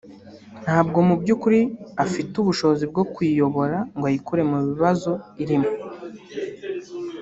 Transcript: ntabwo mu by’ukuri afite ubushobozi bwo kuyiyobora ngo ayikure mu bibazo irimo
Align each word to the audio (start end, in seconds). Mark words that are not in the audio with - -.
ntabwo 0.63 0.97
mu 1.07 1.15
by’ukuri 1.21 1.59
afite 2.03 2.33
ubushobozi 2.37 2.83
bwo 2.91 3.03
kuyiyobora 3.13 3.77
ngo 3.95 4.05
ayikure 4.09 4.41
mu 4.49 4.57
bibazo 4.67 5.11
irimo 5.43 5.69